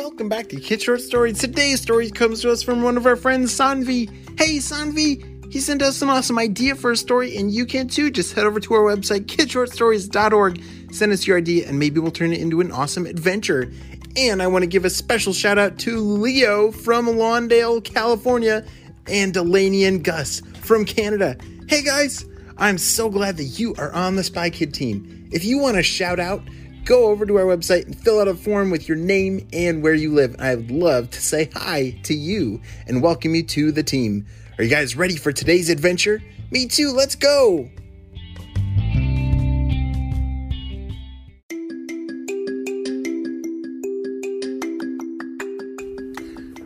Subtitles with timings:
[0.00, 1.38] welcome back to Kid Short Stories.
[1.38, 4.08] Today's story comes to us from one of our friends, Sanvi.
[4.38, 8.10] Hey, Sanvi, he sent us an awesome idea for a story, and you can too.
[8.10, 12.32] Just head over to our website, kidshortstories.org, send us your idea, and maybe we'll turn
[12.32, 13.70] it into an awesome adventure.
[14.16, 18.64] And I want to give a special shout out to Leo from Lawndale, California,
[19.06, 21.36] and Delaney and Gus from Canada.
[21.68, 22.24] Hey guys,
[22.56, 25.28] I'm so glad that you are on the Spy Kid team.
[25.30, 26.40] If you want to shout out,
[26.84, 29.94] go over to our website and fill out a form with your name and where
[29.94, 30.36] you live.
[30.38, 34.26] I would love to say hi to you and welcome you to the team.
[34.58, 36.22] Are you guys ready for today's adventure?
[36.50, 37.70] Me too, let's go!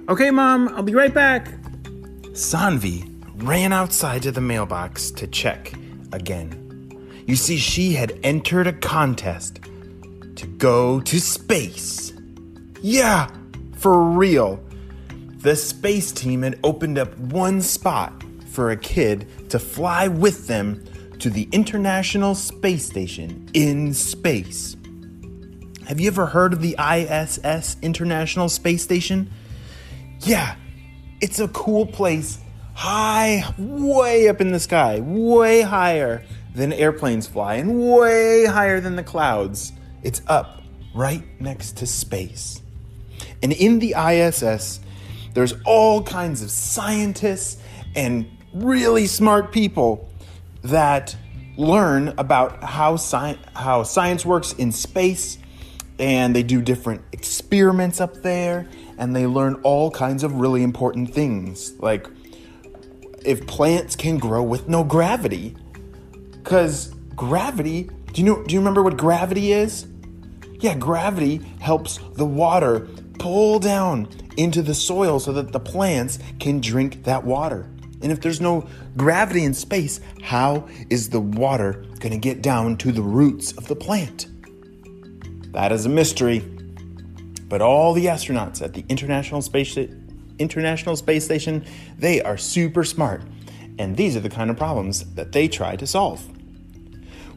[0.06, 1.48] Okay, Mom, I'll be right back.
[2.32, 5.72] Sanvi ran outside to the mailbox to check
[6.12, 6.60] again.
[7.26, 9.60] You see, she had entered a contest
[10.36, 12.12] to go to space.
[12.80, 13.30] Yeah,
[13.76, 14.62] for real.
[15.38, 20.84] The space team had opened up one spot for a kid to fly with them
[21.18, 24.76] to the International Space Station in space.
[25.86, 29.30] Have you ever heard of the ISS, International Space Station?
[30.20, 30.56] Yeah,
[31.20, 32.38] it's a cool place,
[32.74, 38.96] high, way up in the sky, way higher than airplanes fly, and way higher than
[38.96, 39.72] the clouds.
[40.04, 40.62] It's up
[40.94, 42.62] right next to space.
[43.42, 44.80] And in the ISS,
[45.34, 47.60] there's all kinds of scientists
[47.96, 50.08] and really smart people
[50.62, 51.16] that
[51.56, 55.38] learn about how, sci- how science works in space
[55.98, 61.12] and they do different experiments up there and they learn all kinds of really important
[61.12, 62.06] things like
[63.24, 65.54] if plants can grow with no gravity
[66.42, 69.86] cuz gravity do you know do you remember what gravity is
[70.64, 76.60] yeah gravity helps the water pull down into the soil so that the plants can
[76.60, 77.70] drink that water
[78.02, 78.66] and if there's no
[78.96, 83.68] gravity in space how is the water going to get down to the roots of
[83.68, 84.26] the plant
[85.54, 86.40] that is a mystery.
[87.48, 89.78] But all the astronauts at the International Space
[90.40, 91.64] International Space Station,
[91.96, 93.22] they are super smart,
[93.78, 96.28] and these are the kind of problems that they try to solve.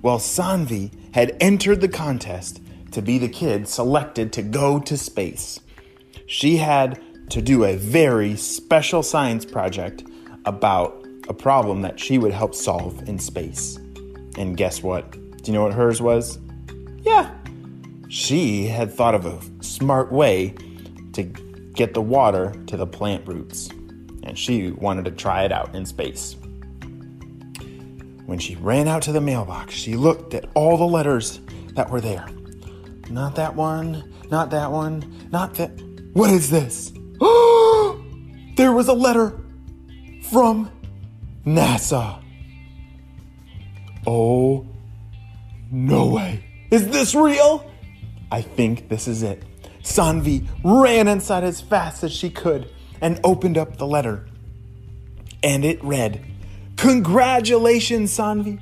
[0.02, 2.60] Well, Sanvi had entered the contest
[2.92, 5.60] to be the kid selected to go to space.
[6.26, 10.04] She had to do a very special science project
[10.46, 13.78] about a problem that she would help solve in space.
[14.38, 15.12] And guess what?
[15.12, 16.40] Do you know what hers was?
[17.02, 17.34] Yeah,
[18.10, 20.56] she had thought of a smart way
[21.14, 23.70] to get the water to the plant roots,
[24.24, 26.36] and she wanted to try it out in space.
[28.26, 31.40] When she ran out to the mailbox, she looked at all the letters
[31.74, 32.28] that were there.
[33.10, 35.70] Not that one, not that one, not that.
[36.14, 36.92] What is this?
[38.58, 39.40] there was a letter
[40.30, 40.72] from
[41.46, 42.24] NASA.
[44.06, 44.68] Oh,
[45.72, 46.44] no way.
[46.72, 47.70] Is this real?
[48.32, 49.44] I think this is it.
[49.82, 52.70] Sanvi ran inside as fast as she could
[53.00, 54.28] and opened up the letter.
[55.44, 56.26] And it read,
[56.78, 58.62] Congratulations, Sanvi.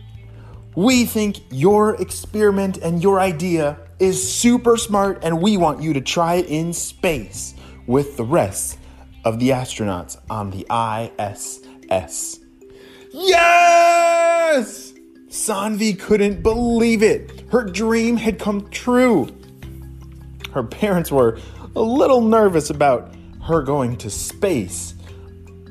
[0.75, 6.01] We think your experiment and your idea is super smart, and we want you to
[6.01, 7.55] try it in space
[7.87, 8.77] with the rest
[9.23, 12.39] of the astronauts on the ISS.
[13.11, 14.93] Yes!
[15.27, 17.43] Sanvi couldn't believe it.
[17.49, 19.27] Her dream had come true.
[20.53, 21.39] Her parents were
[21.75, 23.13] a little nervous about
[23.43, 24.95] her going to space,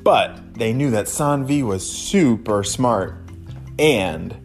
[0.03, 3.17] but they knew that Sanvi was super smart
[3.79, 4.44] and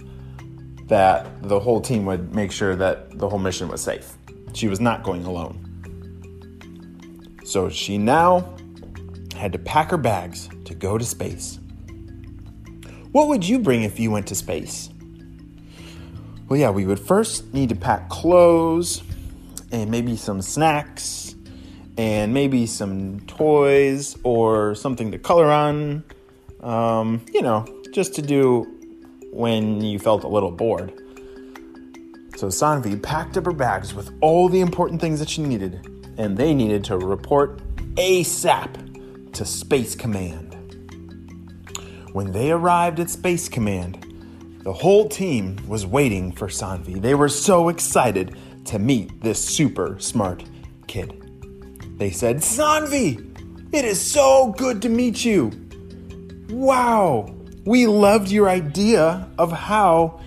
[0.90, 4.16] that the whole team would make sure that the whole mission was safe.
[4.54, 5.56] She was not going alone.
[7.44, 8.56] So she now
[9.36, 11.60] had to pack her bags to go to space.
[13.12, 14.90] What would you bring if you went to space?
[16.48, 19.04] Well, yeah, we would first need to pack clothes
[19.70, 21.36] and maybe some snacks
[21.98, 26.02] and maybe some toys or something to color on.
[26.60, 28.79] Um, you know, just to do
[29.30, 30.92] when you felt a little bored.
[32.36, 35.86] So Sanvi packed up her bags with all the important things that she needed,
[36.16, 37.60] and they needed to report
[37.96, 40.46] ASAP to Space Command.
[42.12, 44.06] When they arrived at Space Command,
[44.62, 47.00] the whole team was waiting for Sanvi.
[47.00, 48.36] They were so excited
[48.66, 50.44] to meet this super smart
[50.86, 51.16] kid.
[51.96, 53.26] They said, Sanvi,
[53.72, 55.50] it is so good to meet you.
[56.48, 57.34] Wow,
[57.64, 60.20] we loved your idea of how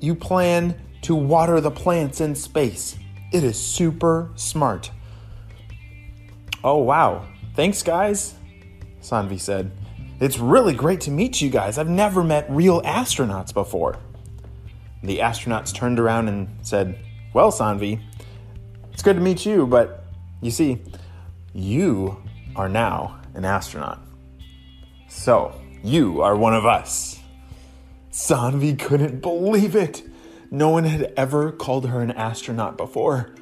[0.00, 2.98] you plan to water the plants in space.
[3.32, 4.90] It is super smart.
[6.64, 7.26] Oh, wow.
[7.54, 8.34] Thanks, guys,
[9.00, 9.70] Sanvi said.
[10.20, 11.78] It's really great to meet you guys.
[11.78, 13.98] I've never met real astronauts before.
[15.02, 16.98] The astronauts turned around and said,
[17.32, 18.02] Well, Sanvi,
[18.92, 20.04] it's good to meet you, but
[20.40, 20.82] you see,
[21.54, 22.20] you
[22.56, 24.00] are now an astronaut.
[25.08, 27.20] So, you are one of us.
[28.10, 30.02] Sanvi couldn't believe it.
[30.50, 33.34] No one had ever called her an astronaut before.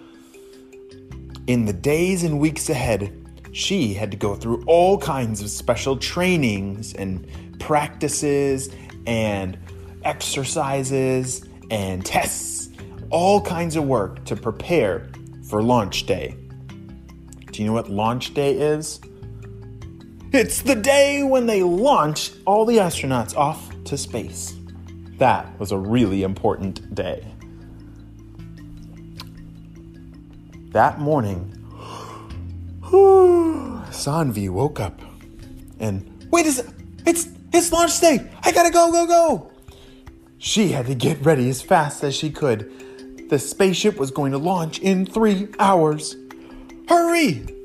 [1.47, 3.13] In the days and weeks ahead,
[3.53, 7.27] she had to go through all kinds of special trainings and
[7.59, 8.69] practices
[9.07, 9.57] and
[10.05, 12.69] exercises and tests,
[13.11, 15.09] all kinds of work to prepare
[15.49, 16.37] for launch day.
[17.51, 19.01] Do you know what launch day is?
[20.37, 24.55] It's the day when they launch all the astronauts off to space.
[25.17, 27.27] That was a really important day.
[30.73, 31.55] That morning,
[32.83, 35.01] Sanvi woke up
[35.81, 36.67] and wait, is it?
[37.07, 38.31] It's it's launch day.
[38.43, 39.51] I gotta go, go, go.
[40.37, 43.31] She had to get ready as fast as she could.
[43.31, 46.15] The spaceship was going to launch in three hours.
[46.91, 47.56] Hurry!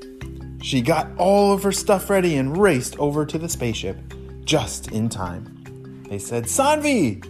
[0.62, 3.98] She got all of her stuff ready and raced over to the spaceship
[4.46, 6.04] just in time.
[6.08, 7.28] They said, Sanvi!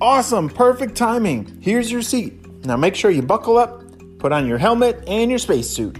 [0.00, 1.58] Awesome, perfect timing.
[1.60, 2.64] Here's your seat.
[2.64, 3.82] Now make sure you buckle up,
[4.18, 5.94] put on your helmet and your spacesuit.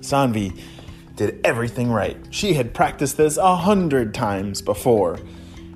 [0.00, 0.60] Sanvi
[1.16, 2.16] did everything right.
[2.30, 5.18] She had practiced this a hundred times before,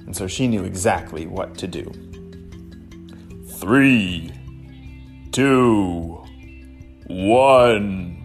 [0.07, 1.91] and so she knew exactly what to do.
[3.59, 4.33] Three,
[5.33, 6.25] two,
[7.07, 8.24] one.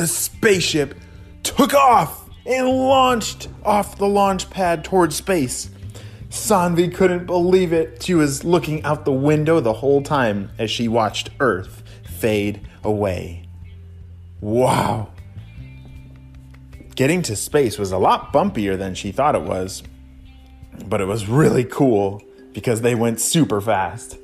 [0.00, 0.94] The spaceship
[1.42, 5.68] took off and launched off the launch pad towards space.
[6.30, 8.02] Sanvi couldn't believe it.
[8.02, 13.46] She was looking out the window the whole time as she watched Earth fade away.
[14.40, 15.10] Wow.
[16.94, 19.82] Getting to space was a lot bumpier than she thought it was,
[20.86, 22.22] but it was really cool
[22.54, 24.16] because they went super fast.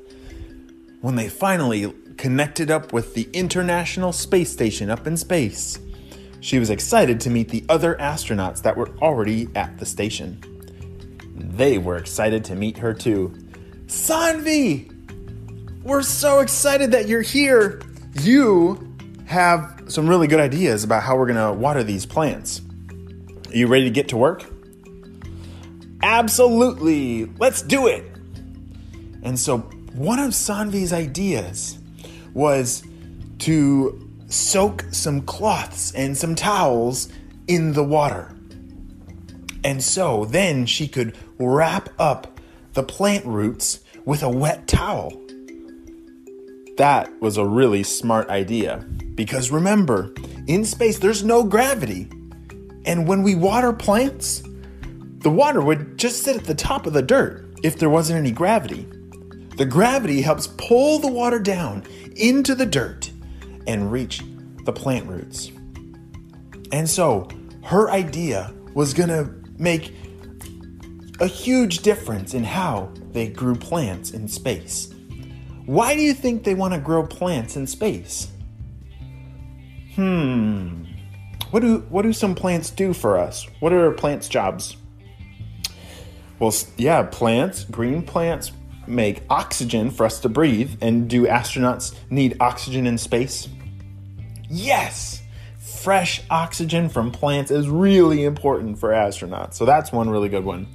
[1.01, 5.79] When they finally connected up with the International Space Station up in space,
[6.39, 10.41] she was excited to meet the other astronauts that were already at the station.
[11.35, 13.33] They were excited to meet her too.
[13.87, 14.93] Sanvi!
[15.83, 17.81] We're so excited that you're here.
[18.21, 22.61] You have some really good ideas about how we're to water these plants.
[23.47, 24.43] Are you ready to get to work?
[26.01, 27.25] Absolutely.
[27.39, 28.03] Let's do it.
[29.23, 29.59] And so,
[29.93, 31.76] one of Sanvi's ideas
[32.37, 32.83] was
[33.39, 37.09] to soak some cloths and some towels
[37.47, 38.35] in the water.
[39.63, 42.39] And so then she could wrap up
[42.73, 45.19] the plant roots with a wet towel.
[46.77, 48.85] That was a really smart idea
[49.15, 50.13] because remember,
[50.45, 52.07] in space there's no gravity.
[52.85, 54.43] And when we water plants,
[55.19, 58.31] the water would just sit at the top of the dirt if there wasn't any
[58.31, 58.87] gravity.
[59.57, 61.83] The gravity helps pull the water down
[62.15, 63.11] into the dirt
[63.65, 64.21] and reach
[64.65, 65.51] the plant roots.
[66.71, 67.27] And so
[67.63, 69.95] her idea was going to make
[71.19, 74.93] a huge difference in how they grew plants in space.
[75.65, 78.27] Why do you think they want to grow plants in space?
[79.95, 80.83] Hmm.
[81.49, 83.47] What do what do some plants do for us?
[83.59, 84.77] What are plants' jobs?
[86.37, 88.51] Well, yeah, plants, green plants
[88.87, 90.71] make oxygen for us to breathe.
[90.81, 93.47] And do astronauts need oxygen in space?
[94.49, 95.21] Yes!
[95.59, 99.55] Fresh oxygen from plants is really important for astronauts.
[99.55, 100.67] So that's one really good one.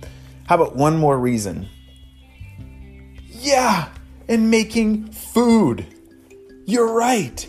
[0.46, 1.68] How about one more reason?
[3.28, 3.88] Yeah,
[4.28, 5.86] and making food.
[6.66, 7.48] You're right.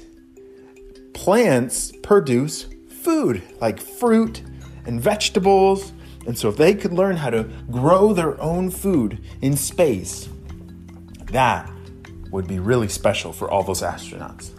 [1.13, 2.67] Plants produce
[3.03, 4.41] food like fruit
[4.85, 5.93] and vegetables.
[6.25, 10.29] And so, if they could learn how to grow their own food in space,
[11.33, 11.69] that
[12.31, 14.51] would be really special for all those astronauts.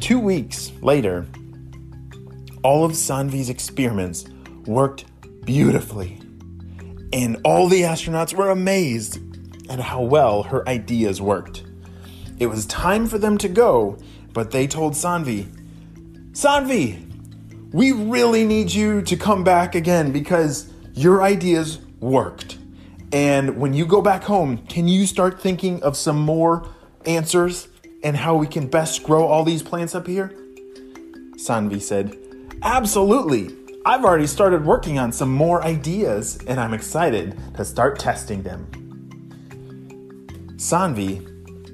[0.00, 1.26] Two weeks later,
[2.62, 4.26] all of Sanvi's experiments
[4.66, 5.04] worked
[5.44, 6.20] beautifully,
[7.12, 9.20] and all the astronauts were amazed
[9.70, 11.64] at how well her ideas worked.
[12.38, 13.98] It was time for them to go,
[14.32, 15.48] but they told Sanvi,
[16.32, 17.04] Sanvi,
[17.72, 22.57] we really need you to come back again because your ideas worked.
[23.12, 26.68] And when you go back home, can you start thinking of some more
[27.06, 27.68] answers
[28.02, 30.32] and how we can best grow all these plants up here?
[31.36, 32.16] Sanvi said,
[32.62, 33.54] Absolutely.
[33.86, 38.66] I've already started working on some more ideas and I'm excited to start testing them.
[40.56, 41.24] Sanvi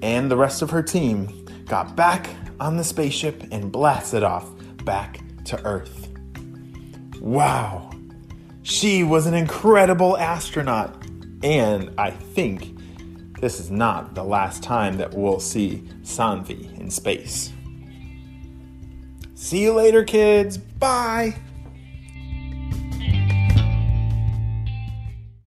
[0.02, 2.28] and the rest of her team got back
[2.60, 4.48] on the spaceship and blasted off
[4.84, 6.08] back to Earth.
[7.20, 7.90] Wow,
[8.62, 10.94] she was an incredible astronaut,
[11.44, 12.78] and I think
[13.38, 17.52] this is not the last time that we'll see Sanvi in space.
[19.34, 20.56] See you later, kids.
[20.56, 21.36] Bye.